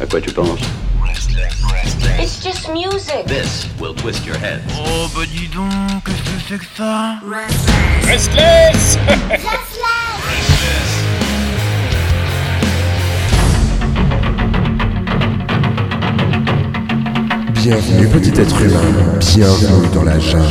À 0.00 0.06
quoi 0.06 0.20
tu 0.20 0.30
penses 0.30 0.60
It's 2.20 2.40
just 2.40 2.68
music. 2.72 3.26
This 3.26 3.66
will 3.80 3.94
twist 3.94 4.24
your 4.24 4.36
head. 4.36 4.60
Oh, 4.78 5.08
bah 5.12 5.22
dis 5.26 5.48
donc, 5.48 6.04
qu'est-ce 6.04 6.22
que 6.22 6.40
c'est 6.48 6.58
que 6.58 6.64
ça 6.76 7.16
Restless 8.06 8.96
Bienvenue 17.54 18.08
petit 18.08 18.40
être 18.40 18.62
humain, 18.62 19.18
bienvenue 19.34 19.88
dans 19.92 20.04
la 20.04 20.18
jungle. 20.20 20.44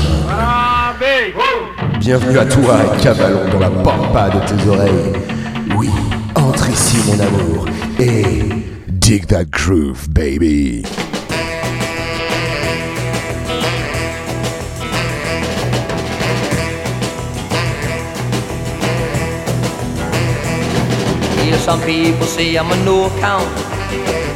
Bienvenue 2.00 2.38
à 2.38 2.46
toi, 2.46 2.80
cabalon 3.02 3.50
dans 3.52 3.60
la 3.60 3.70
pampa 3.70 4.30
de 4.30 4.40
tes 4.40 4.68
oreilles. 4.68 5.14
Oui, 5.78 5.90
entre 6.36 6.70
ici 6.70 6.98
mon 7.08 7.20
amour 7.20 7.66
dig 9.08 9.28
that 9.28 9.50
groove, 9.50 10.14
baby. 10.14 10.84
Yeah, 21.40 21.58
some 21.60 21.80
people 21.84 22.26
say 22.26 22.58
I'm 22.58 22.70
a 22.70 22.76
no 22.84 23.06
account. 23.06 23.48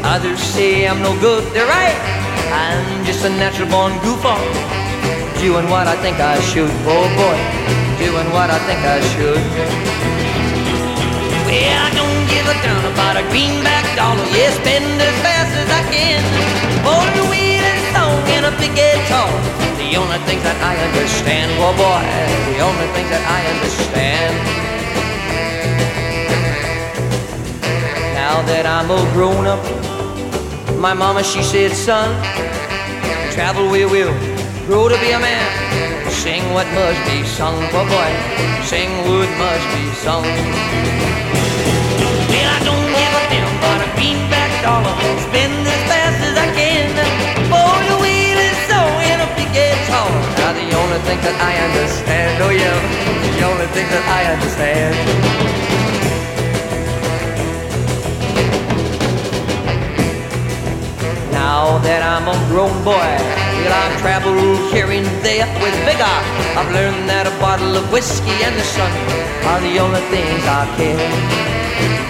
Others 0.06 0.40
say 0.40 0.88
I'm 0.88 1.02
no 1.02 1.20
good. 1.20 1.44
They're 1.52 1.68
right. 1.68 2.00
I'm 2.54 3.04
just 3.04 3.26
a 3.26 3.30
natural 3.30 3.68
born 3.68 3.92
goofball. 4.00 4.40
Doing 5.42 5.70
what 5.70 5.88
I 5.88 5.98
think 5.98 6.18
I 6.22 6.40
should. 6.40 6.72
Oh 6.88 7.08
boy, 7.20 7.38
doing 8.00 8.32
what 8.32 8.50
I 8.50 8.60
think 8.68 8.80
I 8.86 9.02
should. 9.12 9.91
Well, 12.52 12.64
don't 12.68 12.84
a 12.84 12.92
about 12.92 13.16
a 13.16 13.24
greenback 13.32 13.88
dollar. 13.96 14.28
Yeah, 14.36 14.52
spend 14.52 14.84
as 14.84 15.16
fast 15.24 15.56
as 15.56 15.70
I 15.72 15.88
can. 15.88 16.20
The 17.16 17.24
wheel 17.32 17.64
and 17.64 17.82
song 17.96 18.20
and 18.36 18.44
a 18.46 18.52
big 18.60 18.76
guitar. 18.76 19.32
The 19.80 19.96
only 19.96 20.20
things 20.28 20.44
that 20.44 20.60
I 20.60 20.76
understand. 20.76 21.48
Oh 21.64 21.72
boy, 21.80 22.04
the 22.52 22.60
only 22.60 22.88
things 22.92 23.08
that 23.08 23.24
I 23.24 23.40
understand. 23.56 24.36
Now 28.20 28.44
that 28.52 28.66
I'm 28.68 28.92
all 28.92 29.08
grown 29.16 29.48
up, 29.48 29.64
my 30.76 30.94
mama 30.94 31.24
she 31.24 31.42
said, 31.44 31.72
son, 31.72 32.12
travel 33.32 33.72
we 33.72 33.86
will, 33.86 34.12
grow 34.68 34.90
to 34.90 35.00
be 35.00 35.12
a 35.12 35.20
man. 35.20 36.12
Sing 36.12 36.44
what 36.52 36.68
must 36.76 37.00
be 37.08 37.24
sung, 37.24 37.56
for 37.72 37.88
boy, 37.88 38.12
sing 38.68 38.92
what 39.08 39.32
must 39.40 39.68
be 39.72 39.88
sung. 40.04 40.28
Don't 43.62 43.82
a 43.82 43.90
greenback 43.96 44.52
dollar, 44.66 44.96
spend 45.30 45.54
as 45.74 45.82
fast 45.90 46.20
as 46.30 46.36
I 46.36 46.48
can. 46.58 46.90
For 47.52 47.74
the 47.90 47.98
wheel 48.02 48.40
is 48.50 48.58
so 48.72 48.82
in 49.10 49.18
a 49.22 49.30
big 49.38 49.50
guitar. 49.54 50.10
Now 50.42 50.52
the 50.54 50.70
only 50.82 51.00
thing 51.08 51.20
that 51.22 51.38
I 51.38 51.54
understand, 51.68 52.42
oh 52.42 52.50
yeah, 52.50 52.78
the 53.38 53.44
only 53.46 53.68
thing 53.76 53.88
that 53.94 54.06
I 54.20 54.22
understand. 54.34 54.96
Now 61.32 61.78
that 61.86 62.02
I'm 62.02 62.28
a 62.28 62.38
grown 62.50 62.76
boy, 62.84 63.14
well, 63.62 63.74
I've 63.74 63.98
traveled 64.02 64.74
here 64.74 64.90
and 64.90 65.06
there 65.24 65.46
with 65.62 65.76
vigor. 65.86 66.18
I've 66.58 66.72
learned 66.74 67.08
that 67.10 67.28
a 67.28 67.36
bottle 67.40 67.78
of 67.78 67.92
whiskey 67.92 68.38
and 68.44 68.56
the 68.58 68.68
sun 68.76 68.92
are 69.46 69.62
the 69.62 69.78
only 69.78 70.02
things 70.10 70.44
I 70.46 70.66
care. 70.78 71.61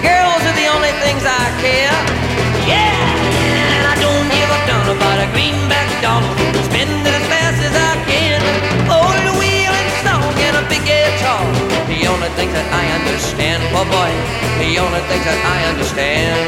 Girls 0.03 0.41
are 0.45 0.57
the 0.57 0.67
only 0.73 0.93
things 1.03 1.23
I 1.23 1.45
care. 1.63 1.97
Yeah, 2.67 2.95
and 3.75 3.83
I 3.87 3.95
don't 3.99 4.27
give 4.29 4.49
a 4.49 4.59
darn 4.67 4.87
about 4.97 5.17
a 5.23 5.27
greenback 5.35 5.89
dollar. 6.01 6.31
Spend 6.69 6.91
it 6.91 7.13
as 7.13 7.25
fast 7.31 7.59
as 7.61 7.75
I 7.75 7.93
can. 8.09 8.41
Oh, 8.89 9.11
the 9.27 9.35
wheel 9.39 9.73
and 9.73 9.91
song 10.05 10.33
and 10.47 10.55
a 10.61 10.63
big 10.71 10.83
guitar. 10.87 11.43
The 11.87 12.07
only 12.07 12.29
things 12.37 12.53
that 12.53 12.67
I 12.71 12.83
understand, 12.99 13.61
oh 13.75 13.85
boy, 13.87 14.11
the 14.63 14.71
only 14.79 15.03
things 15.09 15.25
that 15.27 15.39
I 15.43 15.57
understand. 15.71 16.39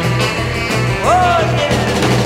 Oh, 1.03 1.39
yeah. 1.59 2.22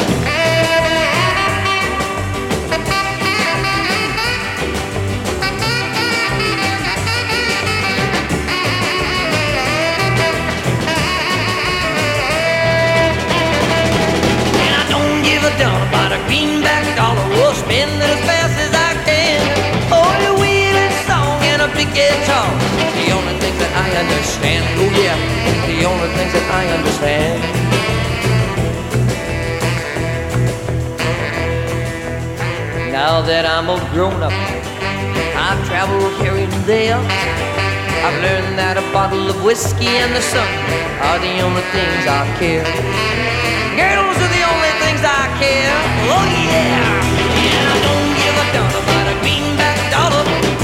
A 16.28 16.30
greenback 16.30 16.84
dollar. 16.96 17.28
We'll 17.30 17.54
spend 17.54 17.92
it 17.92 18.10
as 18.10 18.20
fast 18.26 18.58
as 18.60 18.74
I 18.74 18.94
can. 19.06 19.40
Oh, 19.92 20.12
the 20.26 20.34
wheel 20.40 20.76
and 20.76 20.96
song 21.08 21.40
and 21.44 21.62
a 21.62 21.68
big 21.76 21.88
guitar. 21.94 22.50
The 23.00 23.12
only 23.12 23.36
things 23.40 23.58
that 23.60 23.72
I 23.76 23.88
understand. 24.04 24.64
Oh 24.80 24.92
yeah, 25.04 25.18
the 25.68 25.86
only 25.86 26.10
things 26.16 26.34
that 26.34 26.48
I 26.52 26.64
understand. 26.78 27.40
Now 32.92 33.22
that 33.22 33.46
I'm 33.46 33.70
a 33.70 33.78
grown 33.94 34.22
up, 34.24 34.34
I've 35.36 35.62
traveled 35.68 36.14
here 36.22 36.36
and 36.36 36.52
there. 36.66 36.98
I've 38.06 38.22
learned 38.22 38.58
that 38.58 38.78
a 38.78 38.86
bottle 38.94 39.30
of 39.30 39.44
whiskey 39.44 39.88
and 39.88 40.16
the 40.16 40.22
sun 40.22 40.48
are 41.08 41.20
the 41.20 41.42
only 41.42 41.62
things 41.74 42.04
I 42.08 42.26
care. 42.40 42.66
Girls 43.78 44.18
are 44.18 44.32
the 44.34 44.47
care. 45.40 45.74
Oh 46.10 46.26
yeah. 46.50 46.82
Yeah, 47.46 47.74
I 47.74 47.78
don't 47.86 48.12
give 48.18 48.36
a 48.38 48.46
darn 48.56 48.74
about 48.74 49.06
a 49.14 49.16
greenback 49.22 49.80
dollar. 49.94 50.24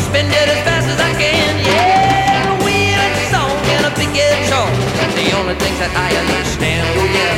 Spend 0.09 0.29
it 0.33 0.47
as 0.49 0.61
fast 0.67 0.87
as 0.89 0.99
I 0.99 1.13
can. 1.17 1.53
Yeah, 1.61 2.53
a 2.53 2.55
wheel 2.65 3.03
song 3.33 3.53
and 3.77 3.85
a 3.87 3.91
big 3.97 4.11
guitar. 4.13 4.69
The 5.13 5.29
only 5.37 5.55
things 5.61 5.77
that 5.79 5.93
I 5.93 6.09
understand. 6.21 6.83
Oh 6.97 7.05
yeah. 7.17 7.35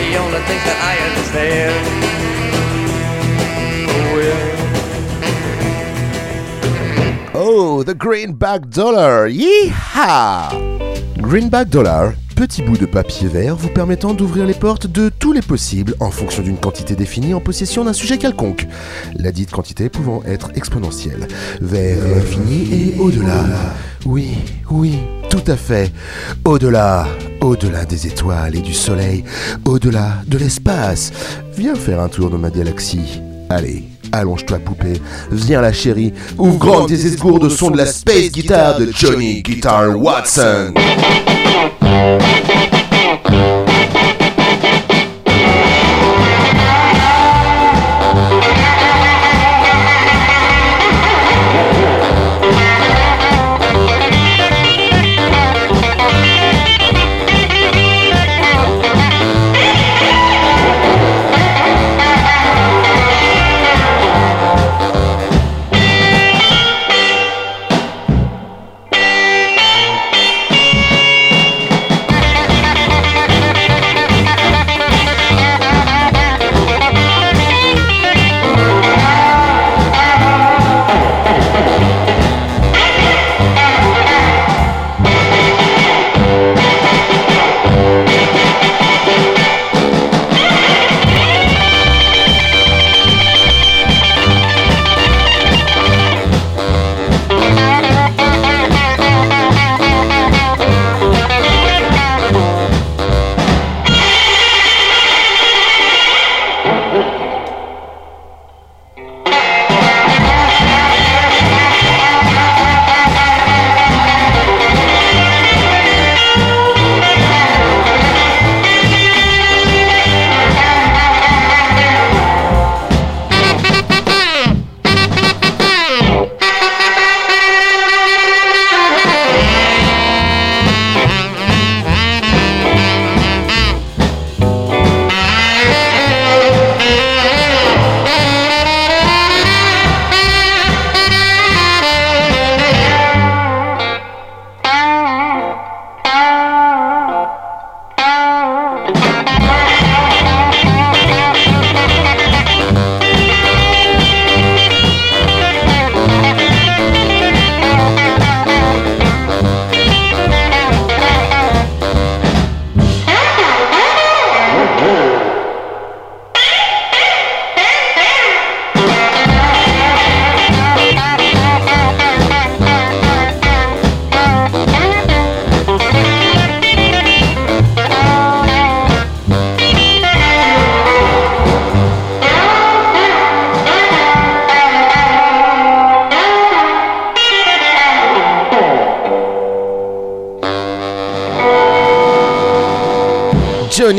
The 0.00 0.16
only 0.16 0.40
things 0.48 0.64
that 0.68 0.78
I 0.80 0.94
understand. 1.08 1.74
Oh 3.88 4.18
yeah. 4.24 4.56
Oh, 7.34 7.82
the 7.84 7.94
Greenback 7.94 8.68
Dollar! 8.68 9.28
Yeehaw! 9.28 10.50
Greenback 11.22 11.68
Dollar, 11.68 12.16
petit 12.38 12.62
bout 12.62 12.78
de 12.78 12.86
papier 12.86 13.26
vert 13.26 13.56
vous 13.56 13.68
permettant 13.68 14.14
d'ouvrir 14.14 14.46
les 14.46 14.54
portes 14.54 14.86
de 14.86 15.08
tous 15.08 15.32
les 15.32 15.42
possibles 15.42 15.96
en 15.98 16.12
fonction 16.12 16.40
d'une 16.40 16.56
quantité 16.56 16.94
définie 16.94 17.34
en 17.34 17.40
possession 17.40 17.84
d'un 17.84 17.92
sujet 17.92 18.16
quelconque. 18.16 18.68
La 19.16 19.32
dite 19.32 19.50
quantité 19.50 19.88
pouvant 19.88 20.22
être 20.24 20.52
exponentielle, 20.54 21.26
vers 21.60 21.98
l'infini 22.06 22.68
et 22.72 23.00
au-delà. 23.00 23.44
Oui, 24.06 24.36
oui, 24.70 25.00
tout 25.28 25.42
à 25.48 25.56
fait. 25.56 25.92
Au-delà, 26.44 27.08
au-delà 27.40 27.84
des 27.84 28.06
étoiles 28.06 28.54
et 28.54 28.60
du 28.60 28.72
soleil, 28.72 29.24
au-delà 29.64 30.22
de 30.28 30.38
l'espace. 30.38 31.10
Viens 31.56 31.74
faire 31.74 32.00
un 32.00 32.08
tour 32.08 32.30
dans 32.30 32.38
ma 32.38 32.50
galaxie. 32.50 33.20
Allez, 33.50 33.82
allonge-toi 34.12 34.60
poupée, 34.60 35.00
viens 35.32 35.60
la 35.60 35.72
chérie, 35.72 36.12
ouvre 36.38 36.58
grand 36.58 36.86
tes 36.86 37.04
esgourdes 37.04 37.42
au 37.42 37.50
son 37.50 37.72
de 37.72 37.78
la 37.78 37.86
space 37.86 38.30
guitar 38.30 38.78
de 38.78 38.92
Johnny 38.94 39.42
Guitar 39.42 39.98
Watson. 40.00 40.72
Thank. 41.98 42.37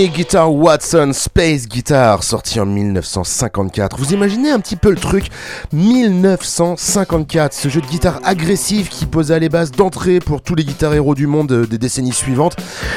Guitar 0.08 0.54
Watson 0.54 1.12
Space 1.14 1.68
Guitar, 1.68 2.24
sorti 2.24 2.60
en 2.60 2.66
1954. 2.66 3.98
Vous 3.98 4.14
imaginez 4.14 4.50
un 4.50 4.60
petit 4.60 4.78
peu 4.78 4.92
le 4.92 4.96
truc? 4.96 5.26
1954, 5.74 7.54
ce 7.54 7.68
jeu 7.68 7.82
de 7.82 7.86
guitare 7.86 8.22
agressif 8.24 8.88
qui 8.90 9.06
posait 9.06 9.40
les 9.40 9.50
bases 9.50 9.72
d'entrée 9.72 10.20
pour 10.20 10.42
tous 10.42 10.56
les 10.56 10.64
guitares 10.64 10.94
héros 10.94 11.16
du 11.16 11.28
monde 11.28 11.52
euh, 11.52 11.68
des 11.68 11.78
décennies 11.78 12.14
suivantes. 12.14 12.56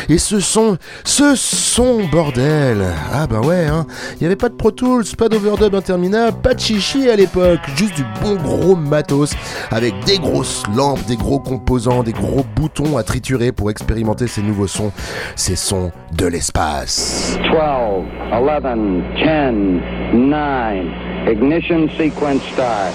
Et 0.08 0.18
ce 0.18 0.38
son, 0.38 0.78
ce 1.04 1.34
son, 1.34 2.06
bordel 2.06 2.84
Ah 3.12 3.26
bah 3.26 3.40
ouais, 3.40 3.66
hein 3.66 3.86
Il 4.12 4.18
n'y 4.20 4.26
avait 4.26 4.36
pas 4.36 4.48
de 4.48 4.54
Pro 4.54 4.70
Tools, 4.70 5.04
pas 5.18 5.28
d'overdub 5.28 5.74
interminable, 5.74 6.40
pas 6.40 6.54
de 6.54 6.60
chichi 6.60 7.10
à 7.10 7.16
l'époque, 7.16 7.60
juste 7.74 7.96
du 7.96 8.04
bon 8.22 8.36
gros 8.36 8.76
matos, 8.76 9.32
avec 9.70 9.94
des 10.04 10.18
grosses 10.18 10.62
lampes, 10.76 11.04
des 11.06 11.16
gros 11.16 11.40
composants, 11.40 12.04
des 12.04 12.12
gros 12.12 12.44
boutons 12.54 12.96
à 12.96 13.02
triturer 13.02 13.50
pour 13.50 13.70
expérimenter 13.70 14.28
ces 14.28 14.42
nouveaux 14.42 14.68
sons, 14.68 14.92
ces 15.34 15.56
sons 15.56 15.90
de 16.16 16.26
l'espace. 16.26 16.91
12, 16.96 18.04
11, 18.32 19.02
10, 19.16 19.80
9, 20.12 21.28
ignition 21.30 21.88
sequence 21.96 22.42
start. 22.52 22.92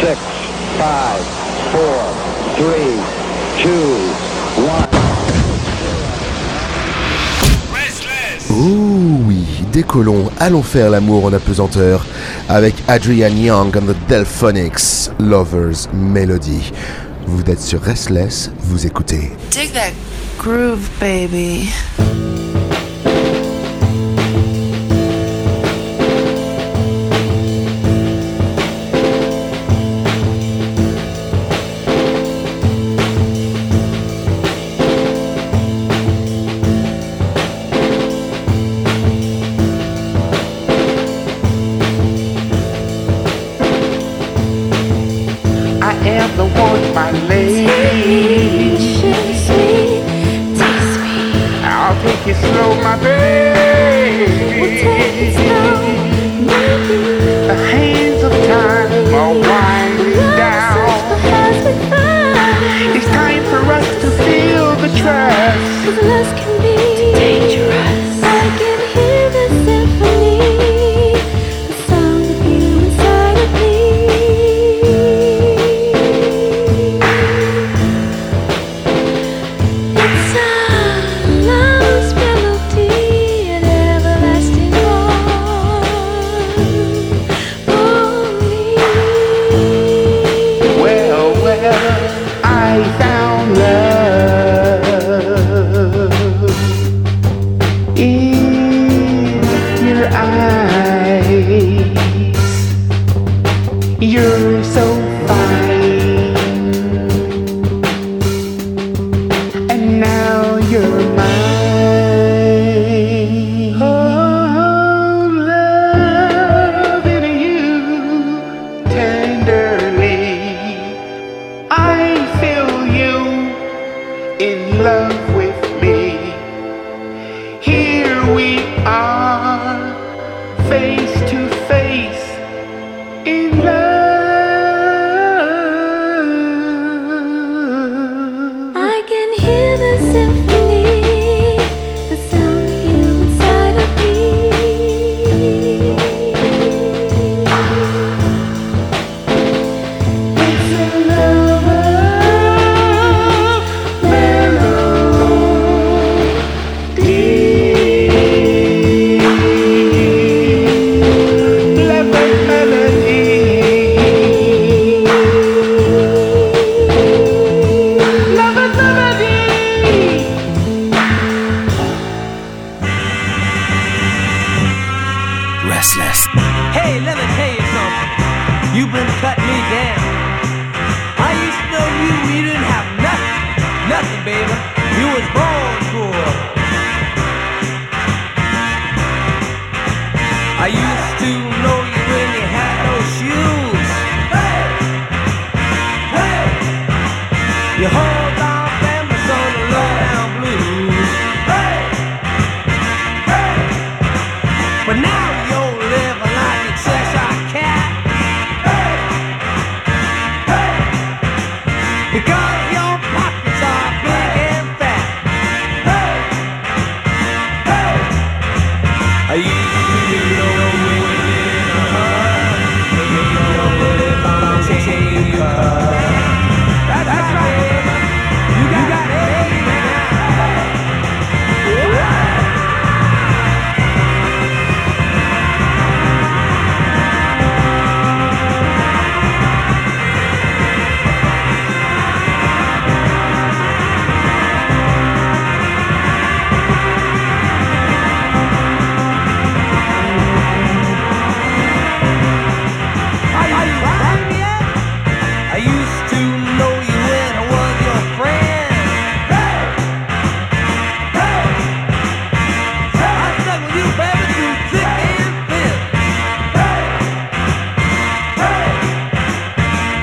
6, 0.00 0.18
5, 0.76 1.16
4, 1.72 2.04
3, 2.56 2.74
2, 3.62 3.72
1. 4.58 4.96
Oh 8.50 9.20
oui, 9.26 9.44
décollons, 9.72 10.30
allons 10.38 10.62
faire 10.62 10.90
l'amour 10.90 11.24
en 11.24 11.32
apesanteur 11.32 12.04
avec 12.48 12.74
Adrian 12.86 13.34
Young 13.34 13.76
and 13.76 13.86
the 13.86 13.96
Delphonics, 14.08 15.10
Lovers 15.18 15.88
Melody. 15.94 16.72
Vous 17.26 17.42
êtes 17.50 17.60
sur 17.60 17.80
Restless, 17.80 18.50
vous 18.58 18.86
écoutez. 18.86 19.32
Dig 19.50 19.72
that 19.72 19.92
groove, 20.38 20.88
baby. 21.00 21.70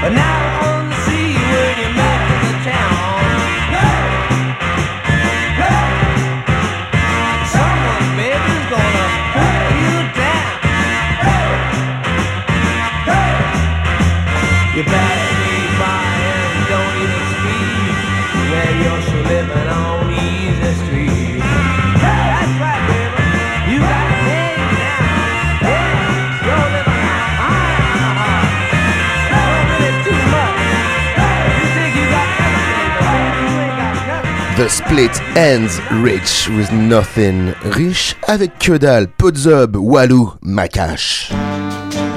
And 0.04 0.16
now 0.16 0.43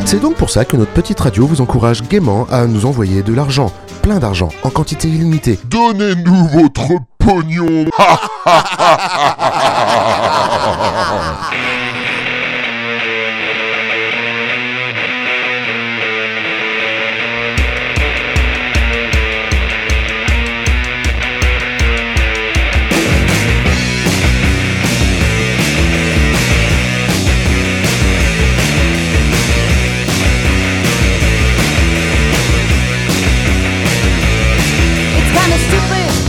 C'est 0.05 0.21
donc 0.21 0.35
pour 0.35 0.51
ça 0.51 0.67
que 0.67 0.77
notre 0.77 0.93
petite 0.93 1.19
radio 1.19 1.47
vous 1.47 1.63
encourage 1.63 2.03
gaiement 2.03 2.47
à 2.51 2.67
nous 2.67 2.85
envoyer 2.85 3.23
de 3.23 3.33
l'argent, 3.33 3.73
plein 4.03 4.19
d'argent, 4.19 4.51
en 4.63 4.69
quantité 4.69 5.09
illimitée. 5.09 5.59
Donnez-nous 5.65 6.49
votre 6.49 6.89
pognon. 7.19 7.87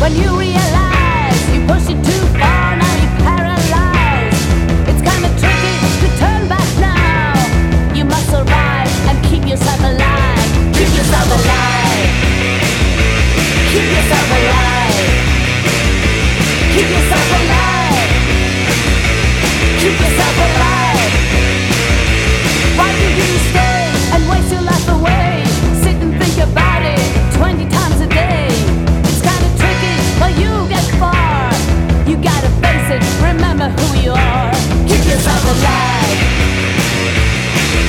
when 0.07 0.15
you 0.15 0.46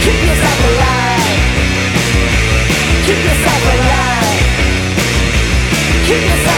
Keep 0.05 0.21
yourself 0.29 0.61
alive. 0.71 1.27
Keep 3.05 3.21
yourself 3.25 3.63
alive. 3.75 4.39
Keep 6.07 6.23
yourself. 6.23 6.58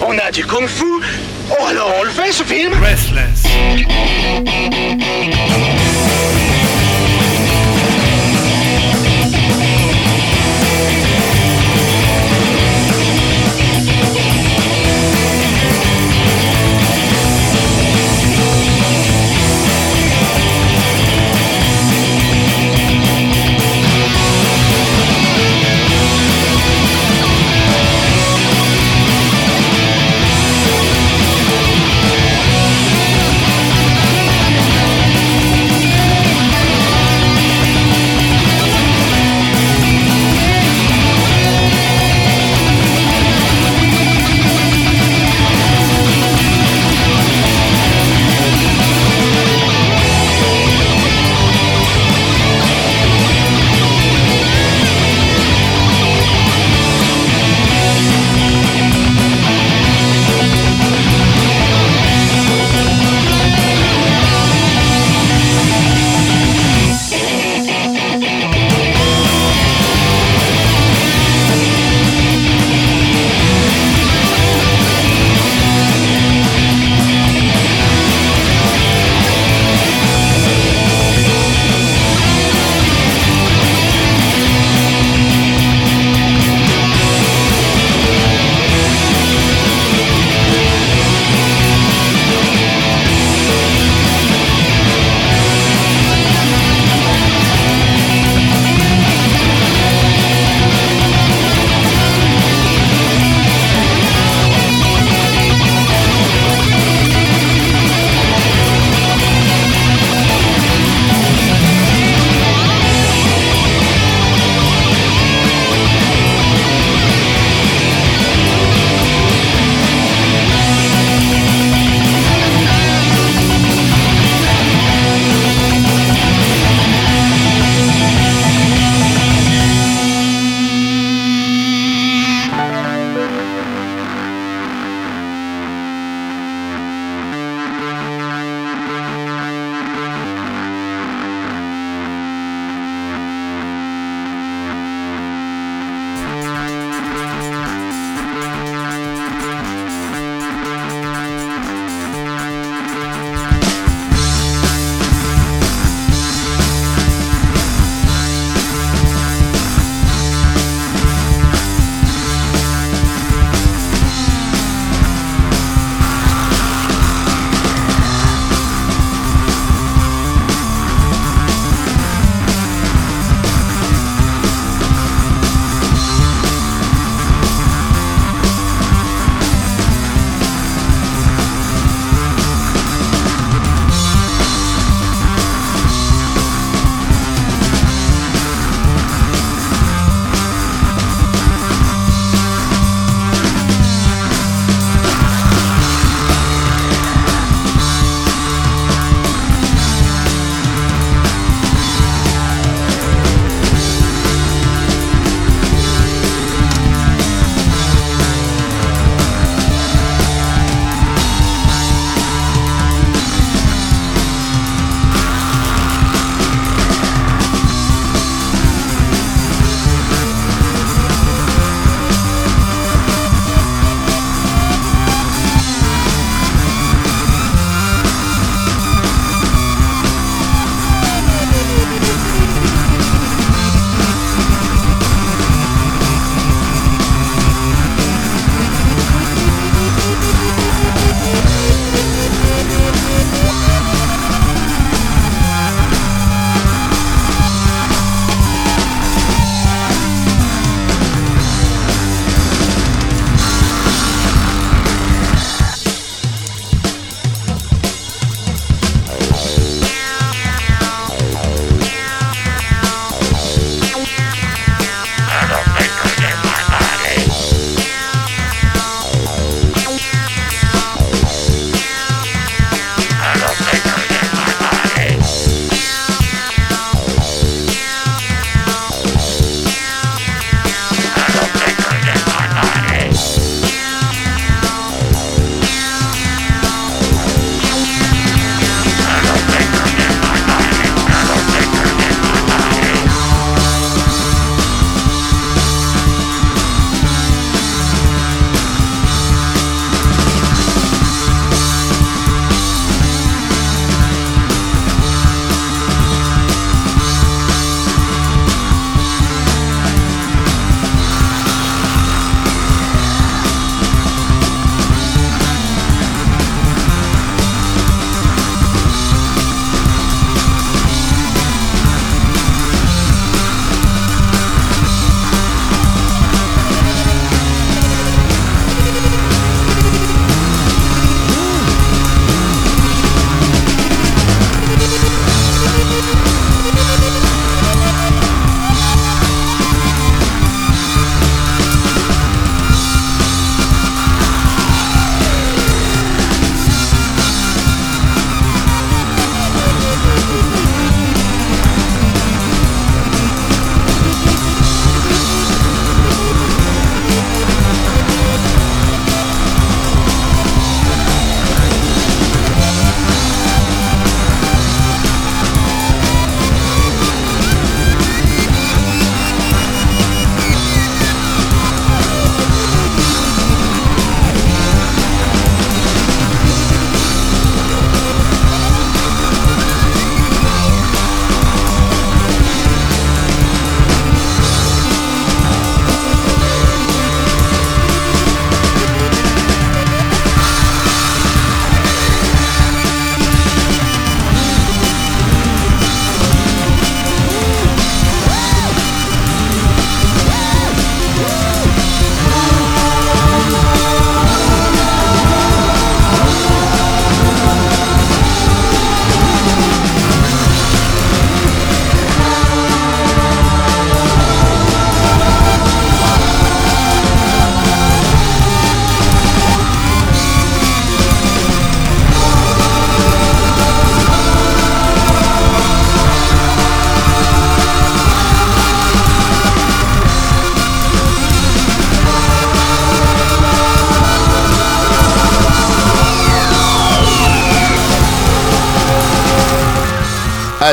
on 0.00 0.18
a 0.18 0.30
du 0.32 0.44
kung-fu. 0.44 0.84
Oh 1.50 1.66
alors 1.68 1.92
on 2.00 2.02
le 2.04 2.10
fait 2.10 2.32
ce 2.32 2.42
film? 2.42 2.72
Restless. 2.82 3.44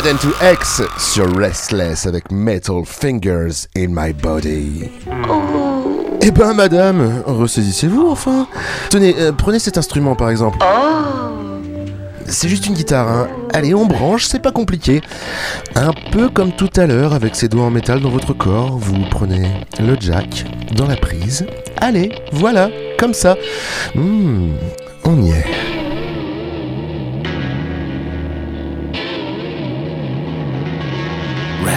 And 0.05 0.17
to 0.21 0.29
X 0.41 0.81
sur 0.97 1.35
Restless 1.35 2.05
avec 2.05 2.31
Metal 2.31 2.83
Fingers 2.85 3.67
in 3.75 3.87
My 3.89 4.13
Body. 4.13 4.89
Eh 6.21 6.31
ben 6.31 6.53
madame, 6.53 7.21
ressaisissez-vous 7.25 8.07
enfin. 8.09 8.47
Tenez, 8.89 9.13
euh, 9.19 9.33
prenez 9.33 9.59
cet 9.59 9.77
instrument 9.77 10.15
par 10.15 10.29
exemple. 10.29 10.57
C'est 12.27 12.47
juste 12.47 12.67
une 12.67 12.75
guitare, 12.75 13.09
hein. 13.09 13.27
Allez, 13.53 13.73
on 13.73 13.85
branche, 13.87 14.25
c'est 14.25 14.41
pas 14.41 14.51
compliqué. 14.51 15.01
Un 15.75 15.91
peu 16.11 16.29
comme 16.29 16.53
tout 16.53 16.69
à 16.77 16.85
l'heure 16.85 17.13
avec 17.13 17.35
ces 17.35 17.49
doigts 17.49 17.65
en 17.65 17.71
métal 17.71 17.99
dans 17.99 18.09
votre 18.09 18.33
corps, 18.33 18.77
vous 18.77 19.03
prenez 19.11 19.49
le 19.79 19.97
jack 19.99 20.45
dans 20.75 20.87
la 20.87 20.95
prise. 20.95 21.45
Allez, 21.81 22.11
voilà, 22.31 22.69
comme 22.97 23.13
ça. 23.13 23.35
Hmm, 23.95 24.51
on 25.03 25.21
y 25.21 25.31
est. 25.31 25.68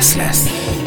Restless. 0.02 0.81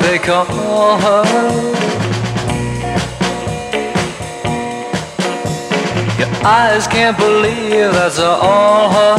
They 0.00 0.18
call 0.18 0.98
her. 0.98 1.24
Your 6.18 6.32
eyes 6.46 6.86
can't 6.86 7.16
believe 7.16 7.92
that's 7.92 8.18
all 8.18 8.90
her. 8.90 9.16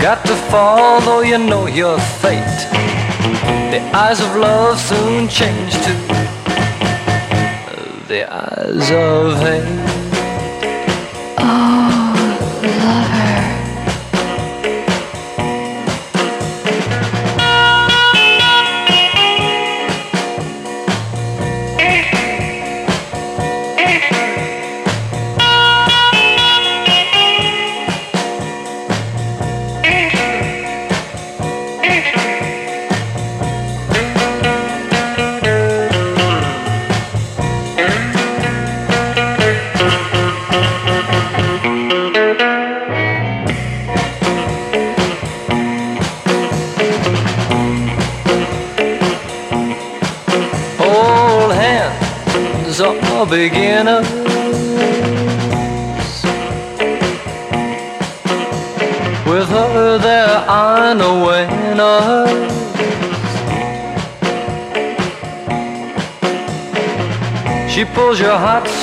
Got 0.00 0.24
to 0.26 0.34
fall, 0.50 1.00
though 1.00 1.20
you 1.20 1.38
know 1.38 1.66
your 1.66 1.98
fate. 2.20 2.60
The 3.70 3.80
eyes 3.94 4.20
of 4.20 4.34
love 4.36 4.78
soon 4.78 5.28
change 5.28 5.72
to 5.84 5.92
the 8.08 8.26
eyes 8.30 8.90
of 8.90 9.38
hate. 9.40 9.92
the 11.38 11.91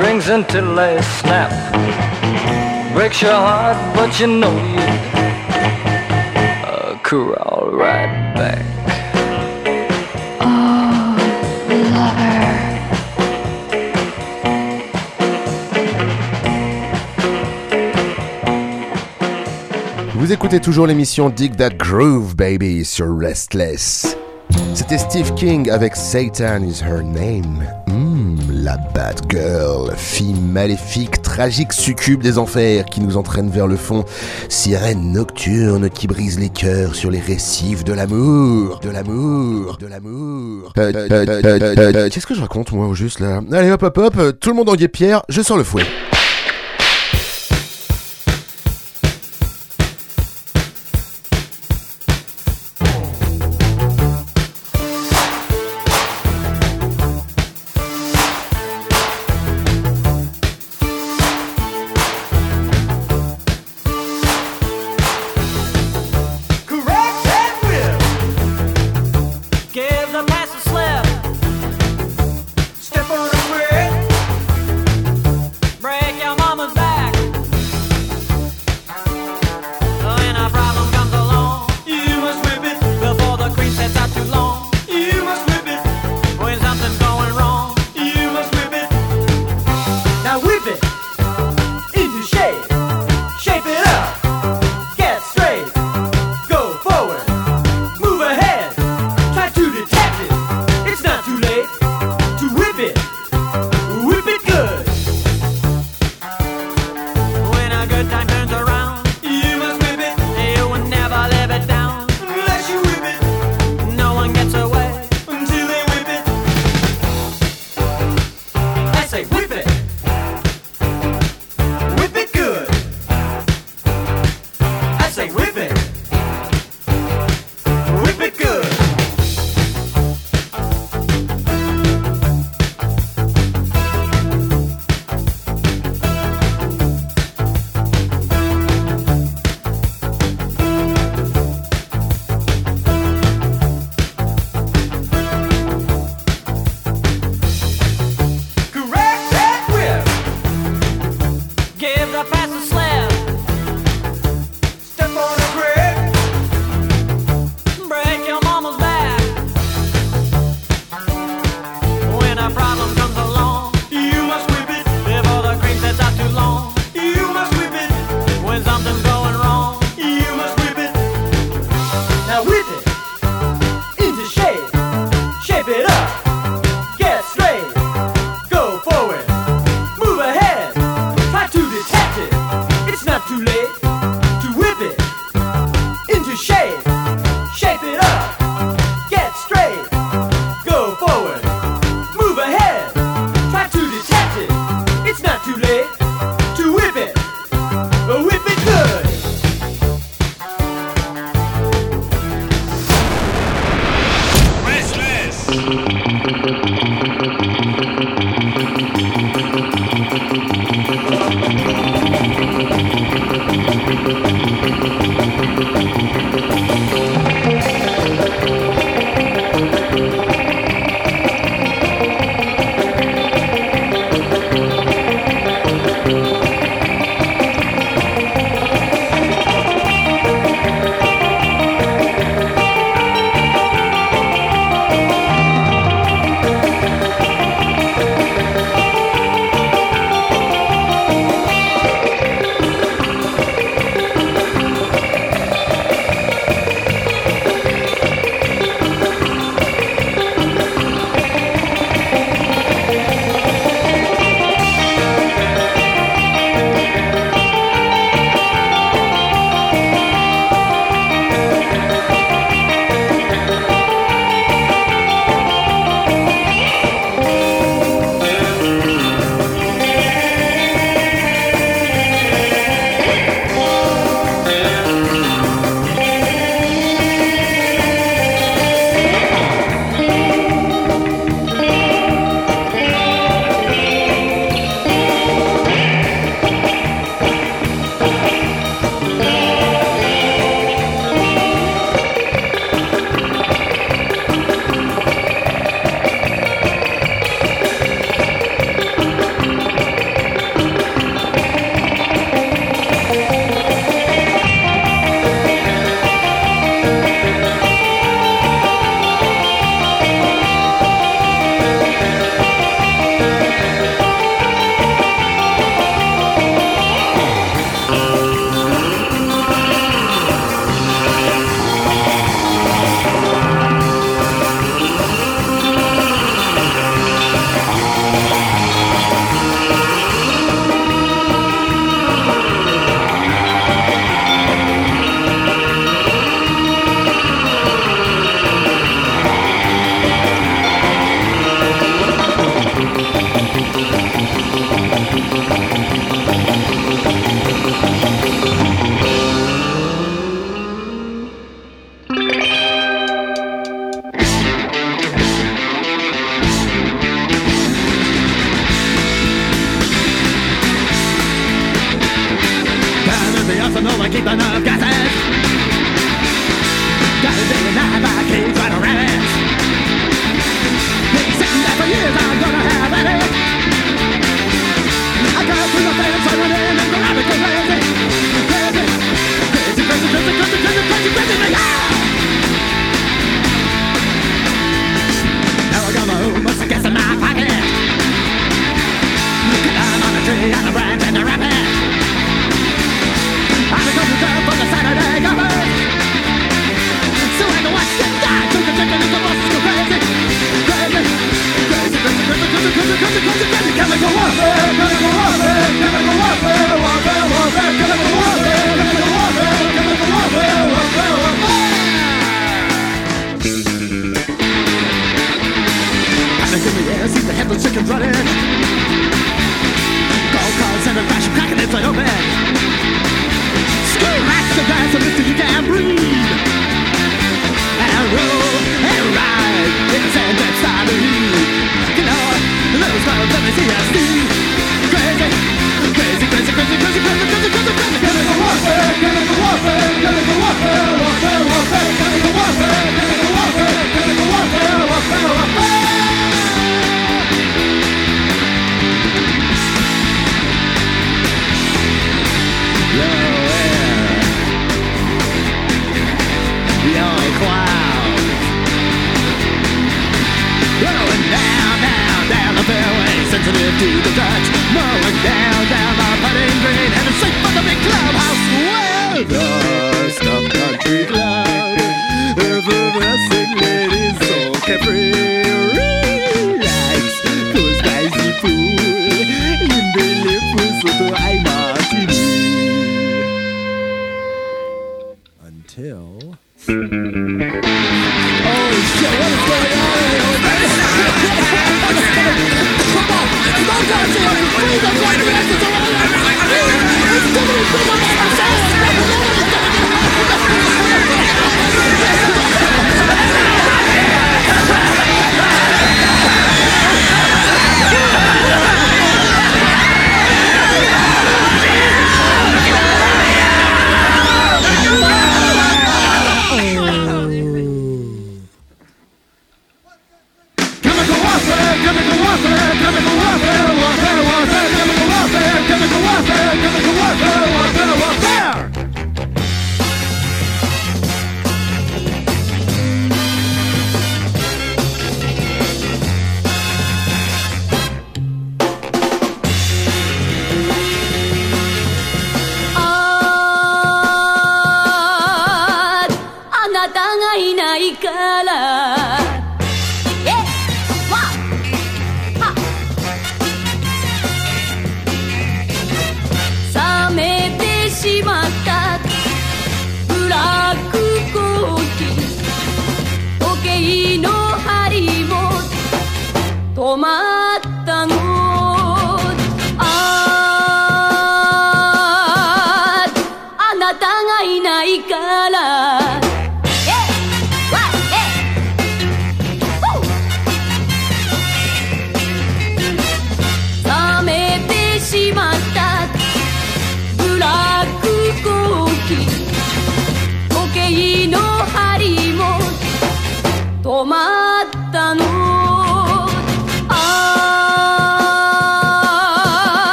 strings 0.00 0.28
until 0.30 0.74
they 0.74 1.00
snap. 1.02 1.50
Breaks 2.94 3.20
your 3.20 3.32
heart, 3.32 3.76
but 3.94 4.18
you 4.18 4.26
know 4.26 4.50
you 4.50 4.80
uh, 6.64 6.98
corral 7.02 7.70
right 7.72 8.34
back. 8.34 8.64
Oh, 10.40 11.16
lover. 11.92 12.46
Vous 20.14 20.32
écoutez 20.32 20.60
toujours 20.60 20.86
l'émission 20.86 21.28
Dig 21.28 21.56
That 21.56 21.76
Groove 21.76 22.34
Baby 22.34 22.86
sur 22.86 23.06
Restless. 23.18 24.16
C'était 24.74 24.98
Steve 24.98 25.34
King 25.34 25.70
avec 25.70 25.94
Satan 25.94 26.62
is 26.62 26.82
Her 26.82 27.02
Name. 27.02 27.79
Bad 29.00 29.22
Girl, 29.30 29.94
fille 29.96 30.34
maléfique, 30.34 31.22
tragique 31.22 31.72
succube 31.72 32.22
des 32.22 32.36
enfers 32.36 32.84
qui 32.84 33.00
nous 33.00 33.16
entraîne 33.16 33.48
vers 33.48 33.66
le 33.66 33.76
fond, 33.76 34.04
sirène 34.50 35.12
nocturne 35.12 35.88
qui 35.88 36.06
brise 36.06 36.38
les 36.38 36.50
cœurs 36.50 36.94
sur 36.94 37.10
les 37.10 37.18
récifs 37.18 37.82
de 37.82 37.94
l'amour, 37.94 38.78
de 38.80 38.90
l'amour, 38.90 39.78
de 39.78 39.86
l'amour. 39.86 40.74
Euh, 40.76 40.92
euh, 40.94 41.26
euh, 41.78 42.08
qu'est-ce 42.10 42.26
que 42.26 42.34
je 42.34 42.42
raconte 42.42 42.72
moi 42.72 42.88
au 42.88 42.94
juste 42.94 43.20
là? 43.20 43.40
Allez 43.52 43.70
hop 43.70 43.84
hop 43.84 43.96
hop, 43.96 44.38
tout 44.38 44.50
le 44.50 44.56
monde 44.56 44.68
en 44.68 44.74
guépière, 44.74 45.22
je 45.30 45.40
sors 45.40 45.56
le 45.56 45.64
fouet. 45.64 45.84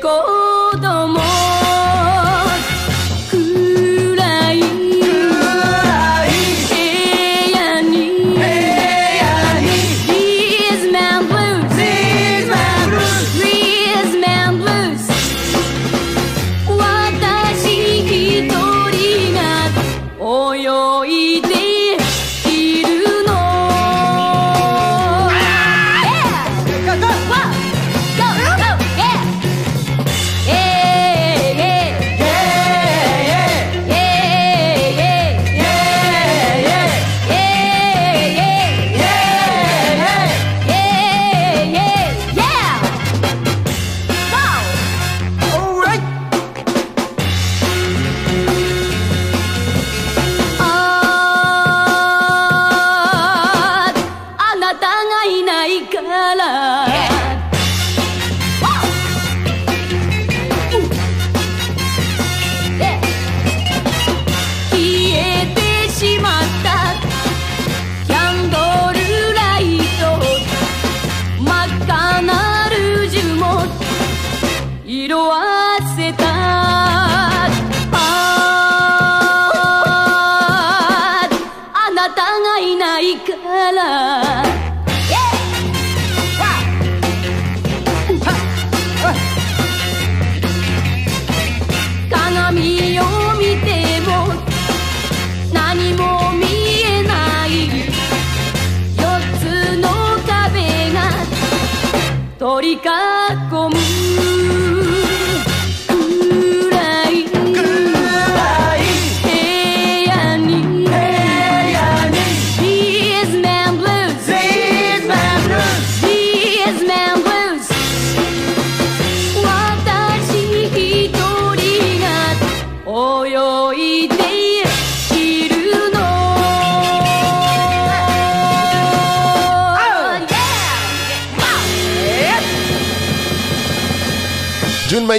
con 0.00 0.35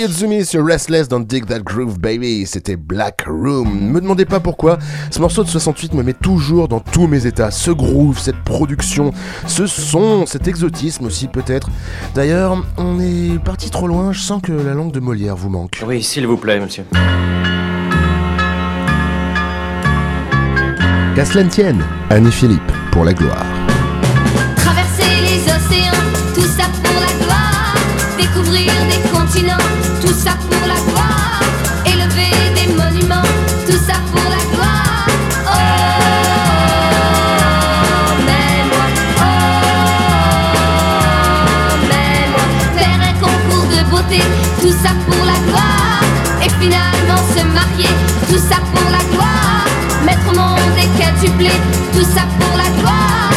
Mayuzumi 0.07 0.45
sur 0.45 0.65
Restless 0.65 1.09
dans 1.09 1.19
Dig 1.19 1.45
That 1.45 1.59
Groove 1.59 1.99
Baby, 1.99 2.45
c'était 2.45 2.77
Black 2.77 3.25
Room. 3.27 3.91
Me 3.91 3.99
demandez 3.99 4.23
pas 4.23 4.39
pourquoi, 4.39 4.77
ce 5.11 5.19
morceau 5.19 5.43
de 5.43 5.49
68 5.49 5.93
me 5.95 6.03
met 6.03 6.13
toujours 6.13 6.69
dans 6.69 6.79
tous 6.79 7.07
mes 7.07 7.25
états. 7.25 7.51
Ce 7.51 7.71
groove, 7.71 8.17
cette 8.17 8.41
production, 8.43 9.11
ce 9.47 9.67
son, 9.67 10.25
cet 10.25 10.47
exotisme 10.47 11.05
aussi 11.05 11.27
peut-être. 11.27 11.69
D'ailleurs, 12.15 12.63
on 12.77 13.01
est 13.01 13.37
parti 13.43 13.69
trop 13.69 13.85
loin, 13.85 14.13
je 14.13 14.21
sens 14.21 14.41
que 14.41 14.53
la 14.53 14.73
langue 14.73 14.93
de 14.93 15.01
Molière 15.01 15.35
vous 15.35 15.49
manque. 15.49 15.83
Oui, 15.85 16.01
s'il 16.01 16.25
vous 16.25 16.37
plaît, 16.37 16.61
monsieur. 16.61 16.85
Qu'à 21.15 21.25
cela 21.25 21.43
ne 21.43 21.49
tienne, 21.49 21.83
Annie 22.09 22.31
Philippe, 22.31 22.71
pour 22.93 23.03
la 23.03 23.13
gloire. 23.13 23.45
Traverser 24.55 25.21
les 25.21 25.43
océans, 25.51 26.03
tout 26.33 26.47
ça 26.47 26.63
pour 26.81 26.95
la 26.95 27.25
gloire. 27.25 27.75
Découvrir 28.17 28.71
des 28.89 29.09
continents, 29.09 29.57
tout 30.07 30.13
ça 30.13 30.31
pour 30.49 30.65
la 30.67 30.79
gloire. 30.87 31.41
Élever 31.85 32.31
des 32.55 32.67
monuments, 32.73 33.27
tout 33.67 33.79
ça 33.87 33.95
pour 34.11 34.27
la 34.29 34.41
gloire. 34.53 35.07
Oh, 35.45 35.59
mets-moi, 38.25 38.85
oh, 39.19 39.31
mets-moi. 41.89 42.45
Faire 42.77 43.01
un 43.09 43.15
concours 43.19 43.67
de 43.75 43.81
beauté, 43.89 44.21
tout 44.61 44.75
ça 44.83 44.91
pour 45.07 45.23
la 45.25 45.37
gloire. 45.47 46.03
Et 46.41 46.49
finalement 46.61 47.21
se 47.35 47.41
marier, 47.57 47.93
tout 48.29 48.41
ça 48.49 48.59
pour 48.73 48.89
la 48.89 49.03
gloire. 49.13 49.65
Mettre 50.05 50.27
au 50.31 50.35
monde 50.35 50.71
des 50.75 50.89
quintuplés, 50.97 51.59
tout 51.93 52.07
ça 52.15 52.23
pour 52.39 52.55
la 52.57 52.69
gloire. 52.79 53.36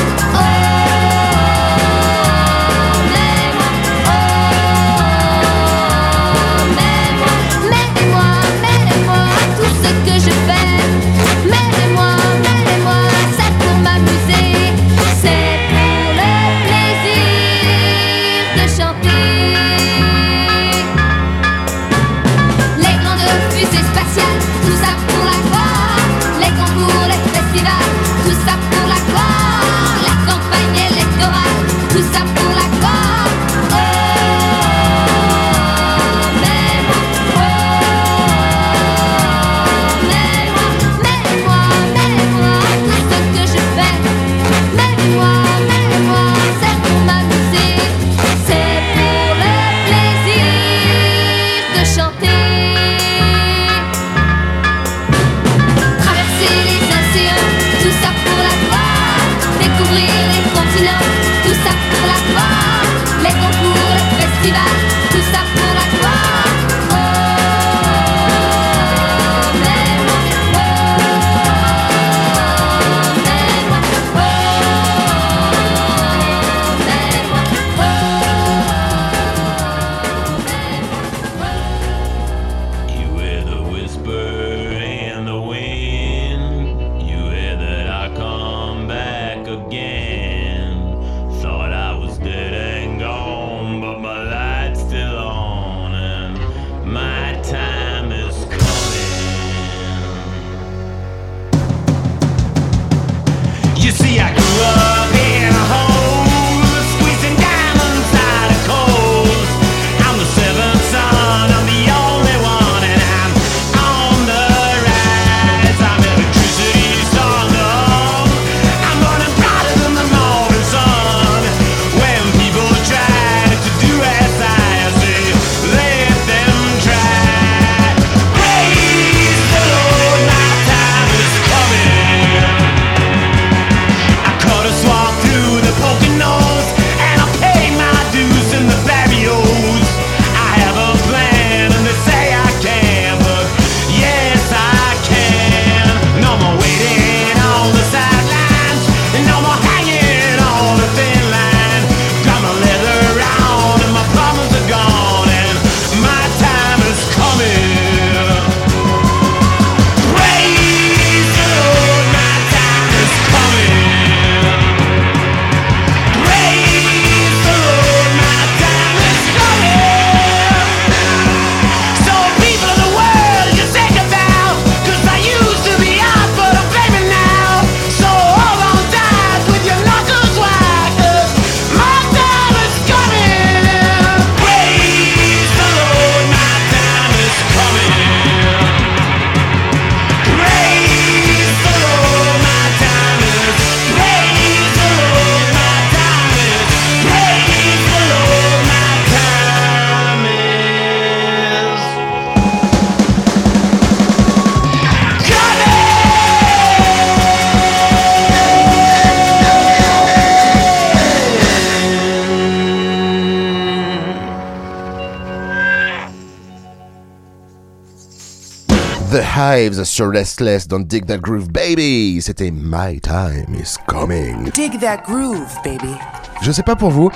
Hives 219.60 219.84
sur 219.84 220.10
Restless 220.10 220.66
dans 220.68 220.80
Dig 220.80 221.06
That 221.06 221.18
Groove 221.18 221.50
Baby. 221.50 222.20
C'était 222.22 222.50
My 222.50 222.98
Time 223.00 223.54
is 223.54 223.74
Coming. 223.86 224.50
Dig 224.54 224.80
that 224.80 225.02
groove, 225.06 225.54
baby. 225.62 225.94
Je 226.42 226.50
sais 226.50 226.62
pas 226.62 226.76
pour 226.76 226.90
vous, 226.90 227.10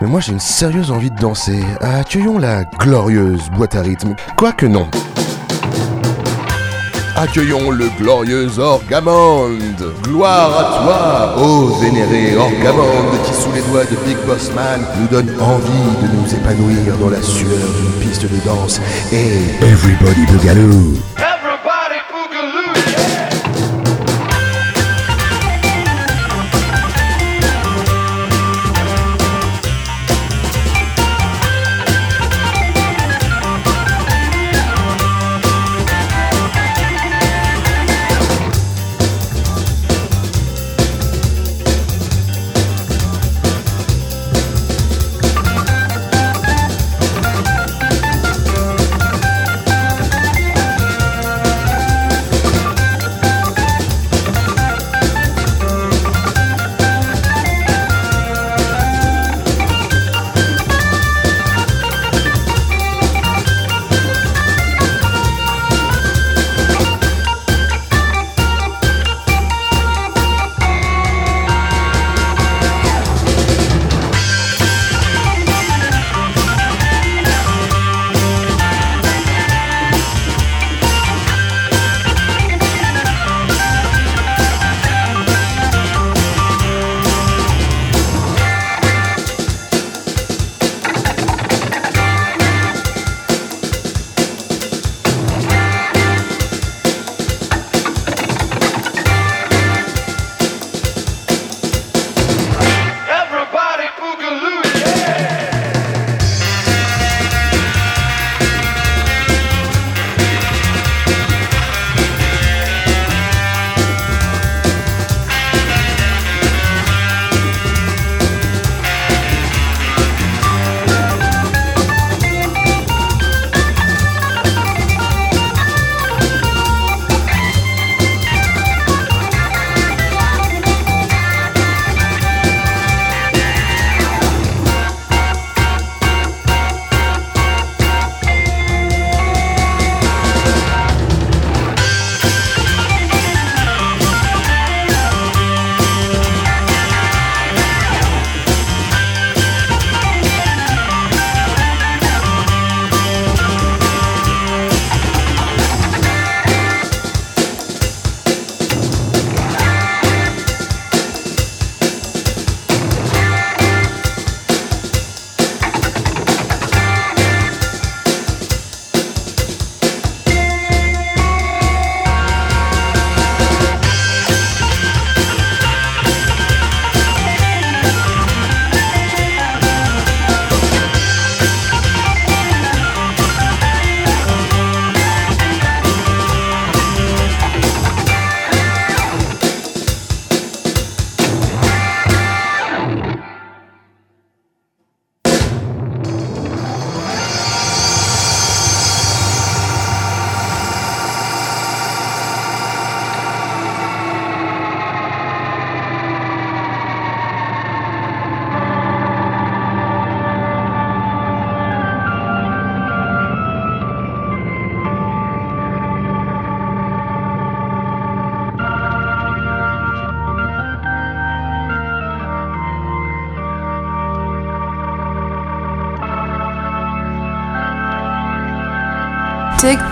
mais 0.00 0.08
moi 0.08 0.20
j'ai 0.20 0.32
une 0.32 0.40
sérieuse 0.40 0.90
envie 0.90 1.10
de 1.10 1.16
danser. 1.16 1.62
Accueillons 1.80 2.38
la 2.38 2.64
glorieuse 2.80 3.48
boîte 3.56 3.76
à 3.76 3.82
rythme. 3.82 4.14
Quoique 4.36 4.66
non. 4.66 4.88
Accueillons 7.14 7.70
le 7.70 7.88
glorieux 7.98 8.58
Orgamonde. 8.58 9.94
Gloire 10.02 10.58
à 10.58 11.34
toi, 11.34 11.42
ô 11.42 11.68
vénéré 11.80 12.36
Orgamonde, 12.36 13.22
qui 13.24 13.32
sous 13.32 13.52
les 13.52 13.62
doigts 13.62 13.84
de 13.84 13.96
Big 14.06 14.18
Boss 14.26 14.50
Man 14.54 14.84
nous 15.00 15.06
donne 15.06 15.30
envie 15.40 15.96
de 16.02 16.16
nous 16.16 16.34
épanouir 16.34 16.96
dans 17.00 17.10
la 17.10 17.22
sueur 17.22 17.48
d'une 17.50 18.08
piste 18.08 18.22
de 18.22 18.44
danse. 18.44 18.80
Et 19.12 19.64
Everybody 19.64 20.26
Boogaloo. 20.26 21.15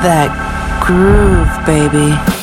That 0.04 0.28
groove, 0.84 1.48
baby. 1.64 2.33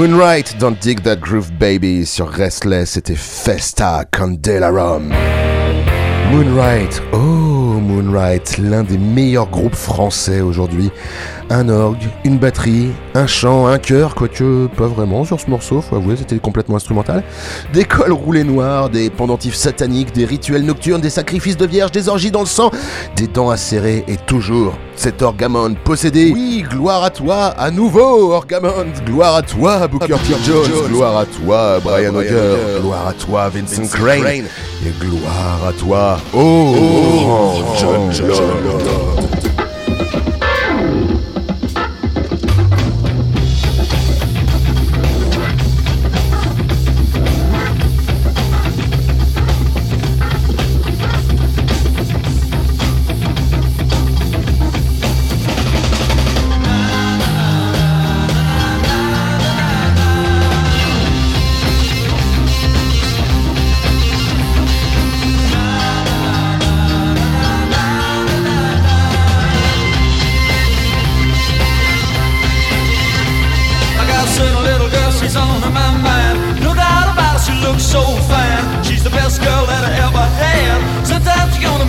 Moonlight, 0.00 0.56
Don't 0.58 0.78
Dig 0.80 1.02
That 1.02 1.16
Groove 1.20 1.52
Baby 1.52 2.06
sur 2.06 2.26
Restless, 2.26 2.92
c'était 2.92 3.16
Festa 3.16 4.06
Candelarum. 4.10 5.12
Moonlight, 6.32 7.02
oh 7.12 7.16
Moonlight, 7.78 8.56
l'un 8.56 8.82
des 8.82 8.96
meilleurs 8.96 9.50
groupes 9.50 9.74
français 9.74 10.40
aujourd'hui. 10.40 10.90
Un 11.52 11.68
orgue, 11.68 12.08
une 12.24 12.38
batterie, 12.38 12.90
un 13.14 13.26
chant, 13.26 13.66
un 13.66 13.78
chœur, 13.78 14.14
quoique 14.14 14.68
pas 14.68 14.86
vraiment 14.86 15.24
sur 15.24 15.40
ce 15.40 15.50
morceau, 15.50 15.80
faut 15.80 15.96
avouer, 15.96 16.14
c'était 16.16 16.38
complètement 16.38 16.76
instrumental. 16.76 17.24
Des 17.72 17.84
cols 17.84 18.12
roulés 18.12 18.44
noirs, 18.44 18.88
des 18.88 19.10
pendentifs 19.10 19.56
sataniques, 19.56 20.12
des 20.12 20.24
rituels 20.24 20.64
nocturnes, 20.64 21.00
des 21.00 21.10
sacrifices 21.10 21.56
de 21.56 21.66
vierges, 21.66 21.90
des 21.90 22.08
orgies 22.08 22.30
dans 22.30 22.40
le 22.40 22.46
sang, 22.46 22.70
des 23.16 23.26
dents 23.26 23.50
acérées 23.50 24.04
et 24.06 24.16
toujours 24.16 24.74
cet 24.94 25.22
orgamon 25.22 25.74
possédé. 25.82 26.30
Oui, 26.32 26.64
gloire 26.70 27.02
à 27.02 27.10
toi, 27.10 27.46
à 27.58 27.72
nouveau 27.72 28.32
Orgamon, 28.32 28.86
gloire 29.04 29.34
à 29.34 29.42
toi 29.42 29.88
Booker 29.88 30.14
T. 30.26 30.34
Jones, 30.44 30.88
gloire 30.88 31.18
à 31.18 31.26
toi 31.26 31.80
Brian 31.82 32.14
Auger, 32.14 32.80
gloire 32.80 33.08
à 33.08 33.12
toi 33.12 33.48
Vincent 33.48 33.88
Crane, 33.88 34.24
et 34.24 34.92
gloire 35.00 35.66
à 35.68 35.72
toi, 35.72 36.20
oh, 36.32 37.64
John. 37.76 38.10
I 38.12 39.29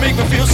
make 0.02 0.16
me 0.16 0.24
feel 0.24 0.51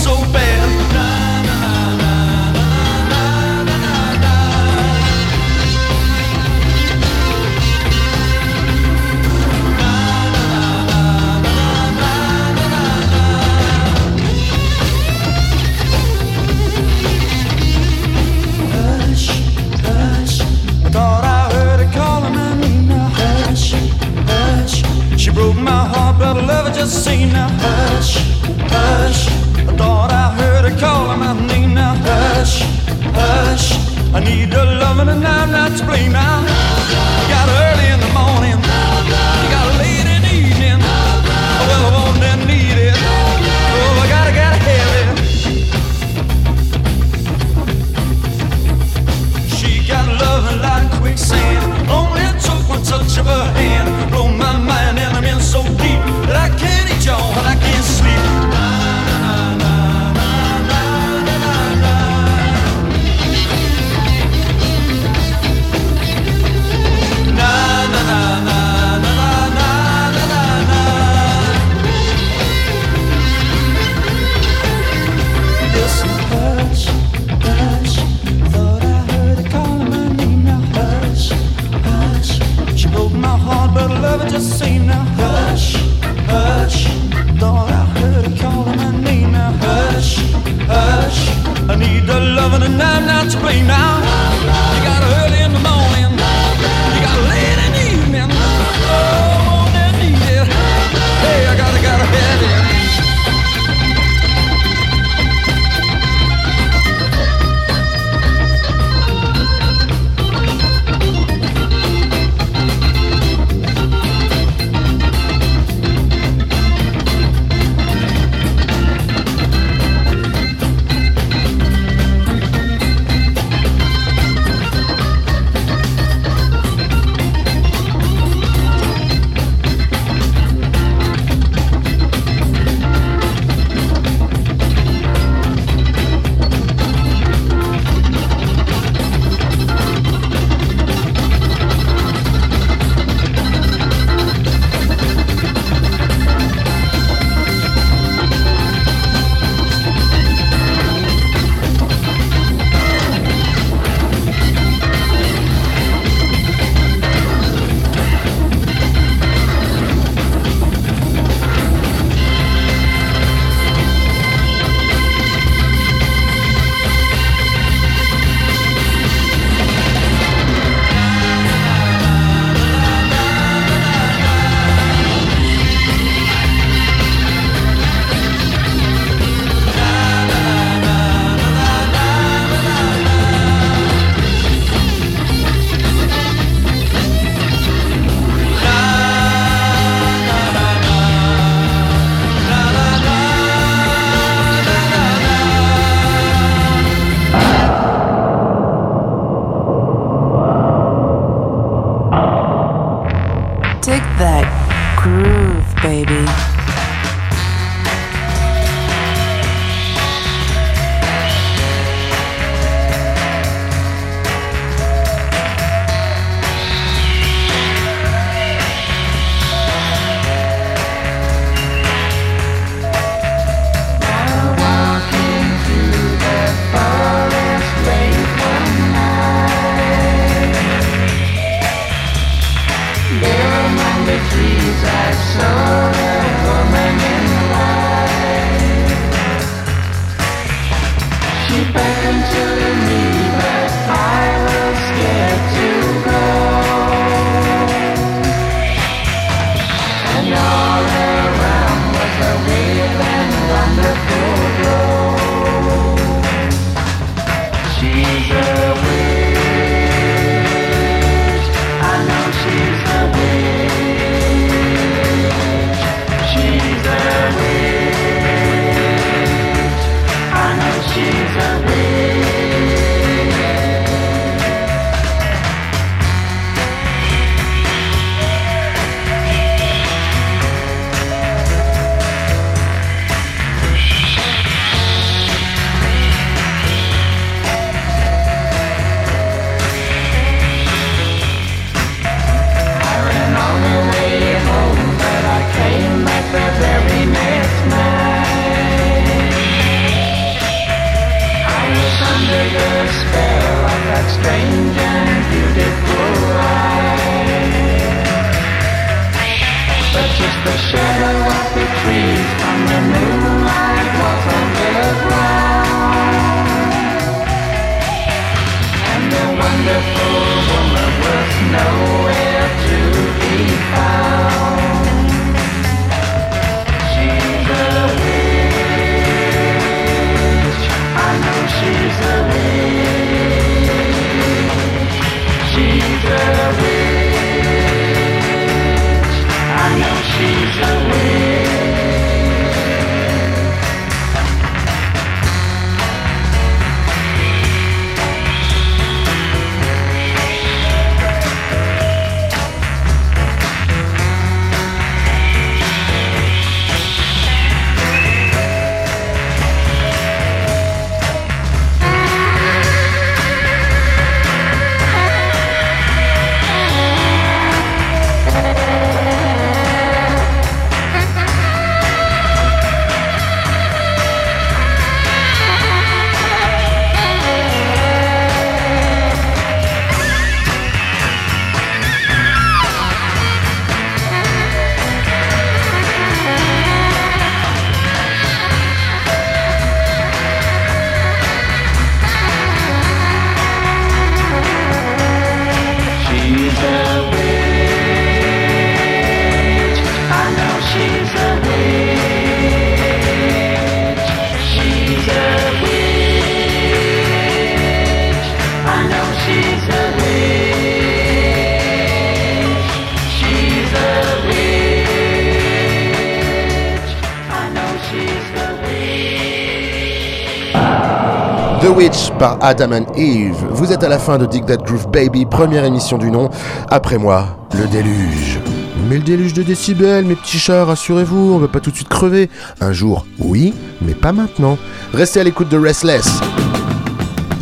par 422.18 422.38
Adam 422.40 422.72
and 422.72 422.86
Eve. 422.96 423.36
Vous 423.50 423.72
êtes 423.72 423.84
à 423.84 423.88
la 423.88 423.98
fin 423.98 424.18
de 424.18 424.26
Dig 424.26 424.44
That 424.46 424.58
Groove 424.58 424.88
Baby, 424.90 425.24
première 425.24 425.64
émission 425.64 425.98
du 425.98 426.10
nom. 426.10 426.30
Après 426.70 426.98
moi, 426.98 427.46
le 427.54 427.66
déluge. 427.66 428.40
Mais 428.88 428.96
le 428.96 429.02
déluge 429.02 429.34
de 429.34 429.42
décibels, 429.42 430.04
mes 430.04 430.14
petits 430.16 430.38
chats, 430.38 430.64
rassurez-vous, 430.64 431.34
on 431.34 431.38
va 431.38 431.48
pas 431.48 431.60
tout 431.60 431.70
de 431.70 431.76
suite 431.76 431.88
crever. 431.88 432.28
Un 432.60 432.72
jour, 432.72 433.06
oui, 433.18 433.54
mais 433.80 433.94
pas 433.94 434.12
maintenant. 434.12 434.58
Restez 434.92 435.20
à 435.20 435.24
l'écoute 435.24 435.48
de 435.48 435.58
Restless. 435.58 436.20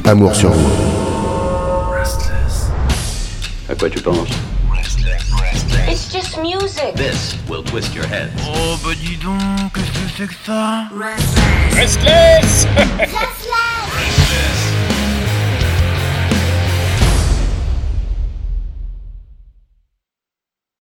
Amour 0.04 0.34
sur 0.34 0.50
vous. 0.50 0.70
À 3.68 3.74
quoi 3.74 3.90
tu 3.90 4.00
penses? 4.00 4.28
It's 5.88 6.12
just 6.12 6.38
music. 6.38 6.94
This 6.96 7.36
will 7.48 7.62
twist 7.64 7.94
your 7.94 8.04
head. 8.06 8.30
Oh, 8.48 8.76
bah 8.84 8.90
dis 9.00 9.16
donc, 9.16 9.72
qu'est-ce 9.74 9.86
que 9.86 10.10
c'est 10.18 10.26
que 10.26 10.34
ça? 10.44 10.84
Restless 11.76 12.66
Restless! 12.98 13.35